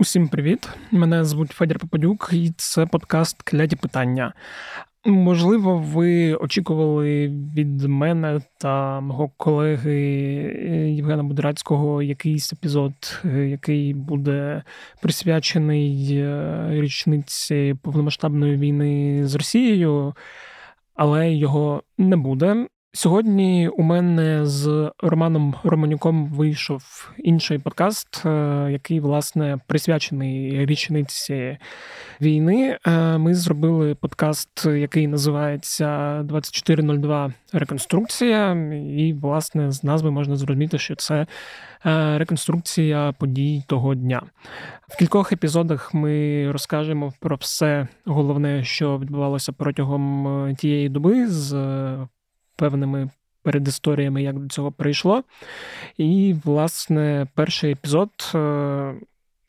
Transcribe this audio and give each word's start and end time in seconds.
Усім 0.00 0.28
привіт! 0.28 0.68
Мене 0.90 1.24
звуть 1.24 1.50
Федір 1.50 1.78
Попадюк, 1.78 2.30
і 2.32 2.52
це 2.56 2.86
подкаст 2.86 3.42
Кляді 3.42 3.76
питання. 3.76 4.32
Можливо, 5.04 5.78
ви 5.78 6.34
очікували 6.34 7.28
від 7.28 7.82
мене 7.82 8.40
та 8.58 9.00
мого 9.00 9.28
колеги 9.36 10.00
Євгена 10.96 11.22
Будерацького 11.22 12.02
якийсь 12.02 12.52
епізод, 12.52 13.22
який 13.34 13.94
буде 13.94 14.62
присвячений 15.02 16.16
е, 16.16 16.66
річниці 16.70 17.74
повномасштабної 17.82 18.56
війни 18.56 19.20
з 19.26 19.34
Росією, 19.34 20.14
але 20.94 21.32
його 21.32 21.82
не 21.98 22.16
буде. 22.16 22.66
Сьогодні 22.92 23.68
у 23.68 23.82
мене 23.82 24.46
з 24.46 24.92
Романом 24.98 25.54
Романюком 25.64 26.26
вийшов 26.26 27.10
інший 27.18 27.58
подкаст, 27.58 28.22
е, 28.26 28.68
який 28.70 29.00
власне 29.00 29.58
присвячений 29.66 30.66
річниці 30.66 31.58
війни. 32.20 32.78
Е, 32.86 33.18
ми 33.18 33.34
зробили 33.34 33.94
подкаст, 33.94 34.66
який 34.66 35.06
називається 35.06 36.20
2402 36.22 37.32
Реконструкція, 37.52 38.52
і, 38.96 39.12
власне, 39.12 39.72
з 39.72 39.84
назви 39.84 40.10
можна 40.10 40.36
зрозуміти, 40.36 40.78
що 40.78 40.96
це 40.96 41.26
е, 41.86 42.18
реконструкція 42.18 43.14
подій 43.18 43.62
того 43.66 43.94
дня. 43.94 44.22
В 44.88 44.96
кількох 44.96 45.32
епізодах 45.32 45.94
ми 45.94 46.46
розкажемо 46.52 47.12
про 47.20 47.36
все 47.36 47.88
головне, 48.04 48.64
що 48.64 48.98
відбувалося 48.98 49.52
протягом 49.52 50.56
тієї 50.56 50.88
доби 50.88 51.28
з 51.28 51.54
певними 52.58 53.10
передісторіями, 53.42 54.22
як 54.22 54.38
до 54.38 54.48
цього 54.48 54.72
прийшло. 54.72 55.22
І, 55.96 56.34
власне, 56.44 57.26
перший 57.34 57.72
епізод. 57.72 58.10
Е, 58.34 58.94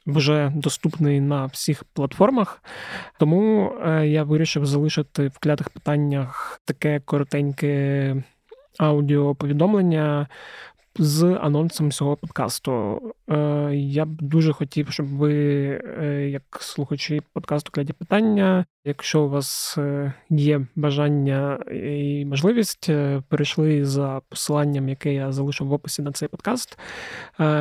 вже 0.06 0.52
доступний 0.56 1.22
на 1.22 1.46
всіх 1.46 1.84
платформах, 1.84 2.64
тому 3.20 3.72
е, 3.86 4.08
я 4.08 4.24
вирішив 4.24 4.66
залишити 4.66 5.28
в 5.28 5.38
клятих 5.40 5.70
питаннях 5.70 6.62
таке 6.66 7.00
коротеньке 7.00 8.16
аудіоповідомлення 8.78 10.28
з 11.00 11.40
анонсом 11.42 11.92
цього 11.92 12.16
подкасту. 12.16 13.02
Е, 13.30 13.72
я 13.76 14.06
б 14.06 14.10
дуже 14.22 14.54
хотів, 14.54 14.90
щоб 14.90 15.08
ви, 15.08 15.34
е, 16.00 16.30
як 16.30 16.44
слухачі 16.60 17.22
подкасту 17.34 17.72
«Кляді 17.72 17.94
питання, 17.94 18.66
якщо 18.86 19.22
у 19.22 19.30
вас 19.30 19.78
е, 19.78 20.14
є 20.30 20.62
бажання 20.76 21.60
і 21.72 22.26
можливість, 22.26 22.90
перейшли 23.28 23.86
за 23.86 24.22
посиланням, 24.30 24.90
яке 24.90 25.14
я 25.14 25.32
залишив 25.32 25.68
в 25.68 25.74
описі 25.74 26.02
на 26.02 26.12
цей 26.12 26.28
подкаст, 26.28 26.80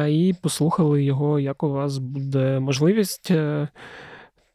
і 0.08 0.34
послухали 0.42 1.02
його, 1.04 1.40
як 1.40 1.62
у 1.62 1.68
вас 1.68 1.98
буде 1.98 2.60
можливість. 2.60 3.32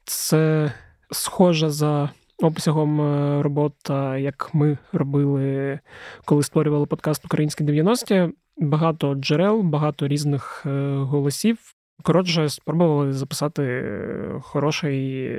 Це 0.05 0.73
схоже 1.11 1.69
за. 1.69 2.09
Обсягом 2.41 3.01
робота, 3.41 4.17
як 4.17 4.49
ми 4.53 4.77
робили, 4.91 5.79
коли 6.25 6.43
створювали 6.43 6.85
подкаст 6.85 7.25
Українські 7.25 7.63
90-ті 7.63 8.33
багато 8.57 9.15
джерел, 9.15 9.61
багато 9.61 10.07
різних 10.07 10.63
е, 10.65 10.95
голосів. 10.95 11.57
Коротше, 12.03 12.49
спробували 12.49 13.13
записати 13.13 13.63
е, 13.63 14.39
хороший 14.41 15.37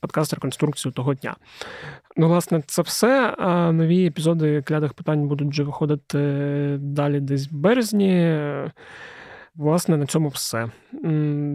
подкаст 0.00 0.34
реконструкцію 0.34 0.92
того 0.92 1.14
дня. 1.14 1.36
Ну, 2.16 2.28
власне, 2.28 2.62
це 2.66 2.82
все. 2.82 3.34
А 3.38 3.72
нові 3.72 4.06
епізоди 4.06 4.62
клятих 4.62 4.94
питань 4.94 5.28
будуть 5.28 5.48
вже 5.48 5.62
виходити 5.62 6.18
далі 6.80 7.20
десь 7.20 7.52
в 7.52 7.54
березні. 7.54 8.38
Власне, 9.54 9.96
на 9.96 10.06
цьому 10.06 10.28
все. 10.28 10.70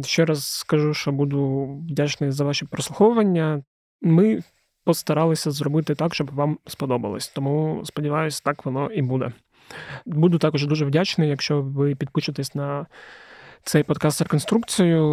Ще 0.03 0.25
раз 0.25 0.45
скажу, 0.45 0.93
що 0.93 1.11
буду 1.11 1.65
вдячний 1.89 2.31
за 2.31 2.43
ваші 2.43 2.66
прослуховування. 2.66 3.63
Ми 4.01 4.39
постаралися 4.83 5.51
зробити 5.51 5.95
так, 5.95 6.13
щоб 6.13 6.35
вам 6.35 6.57
сподобалось. 6.67 7.27
Тому 7.27 7.81
сподіваюся, 7.85 8.41
так 8.45 8.66
воно 8.66 8.91
і 8.91 9.01
буде. 9.01 9.31
Буду 10.05 10.37
також 10.37 10.67
дуже 10.67 10.85
вдячний, 10.85 11.29
якщо 11.29 11.61
ви 11.61 11.95
підпишетесь 11.95 12.55
на 12.55 12.85
цей 13.63 13.83
подкаст 13.83 14.21
реконструкцію, 14.21 15.03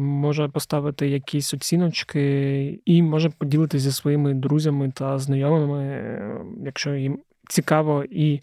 може 0.00 0.48
поставити 0.48 1.08
якісь 1.08 1.54
оціночки 1.54 2.80
і 2.84 3.02
може 3.02 3.30
поділитися 3.30 3.84
зі 3.84 3.92
своїми 3.92 4.34
друзями 4.34 4.92
та 4.94 5.18
знайомими, 5.18 6.02
якщо 6.64 6.94
їм 6.94 7.18
цікаво 7.48 8.04
і 8.10 8.40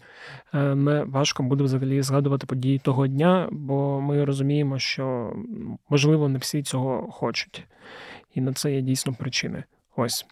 е, 0.54 0.74
не 0.74 1.04
важко 1.04 1.42
буде 1.42 1.64
взагалі 1.64 2.02
згадувати 2.02 2.46
події 2.46 2.78
того 2.78 3.06
дня, 3.06 3.48
бо 3.52 4.00
ми 4.00 4.24
розуміємо, 4.24 4.78
що 4.78 5.36
можливо 5.88 6.28
не 6.28 6.38
всі 6.38 6.62
цього 6.62 7.10
хочуть, 7.10 7.64
і 8.34 8.40
на 8.40 8.52
це 8.52 8.74
є 8.74 8.80
дійсно 8.80 9.14
причини. 9.14 9.64
Ось 9.96 10.26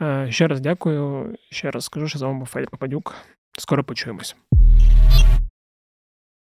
е, 0.00 0.26
ще 0.30 0.48
раз 0.48 0.60
дякую. 0.60 1.34
Ще 1.50 1.70
раз 1.70 1.84
скажу, 1.84 2.08
що 2.08 2.18
з 2.18 2.22
вами 2.22 2.38
був 2.38 2.46
Федір 2.48 2.70
Попадюк. 2.70 3.14
Скоро 3.58 3.84
почуємось. 3.84 4.36